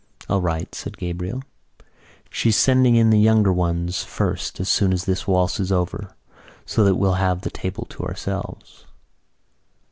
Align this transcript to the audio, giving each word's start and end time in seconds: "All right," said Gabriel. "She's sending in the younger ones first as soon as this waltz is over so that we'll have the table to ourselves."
"All 0.27 0.41
right," 0.41 0.73
said 0.73 0.97
Gabriel. 0.97 1.43
"She's 2.31 2.57
sending 2.57 2.95
in 2.95 3.11
the 3.11 3.19
younger 3.19 3.53
ones 3.53 4.01
first 4.03 4.59
as 4.59 4.67
soon 4.67 4.93
as 4.93 5.05
this 5.05 5.27
waltz 5.27 5.59
is 5.59 5.71
over 5.71 6.15
so 6.65 6.83
that 6.85 6.95
we'll 6.95 7.19
have 7.21 7.41
the 7.41 7.51
table 7.51 7.85
to 7.91 8.03
ourselves." 8.05 8.85